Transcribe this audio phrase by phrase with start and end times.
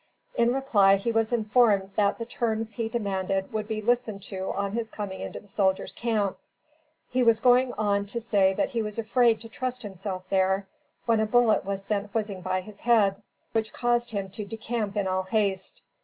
[0.33, 4.71] In reply, he was informed that the terms he demanded would be listened to on
[4.71, 6.39] his coming into the soldiers' camp.
[7.11, 10.65] He was going on to say that he was afraid to trust himself there,
[11.05, 15.07] when a bullet was sent whizzing by his head, which caused him to decamp in
[15.07, 15.83] all haste.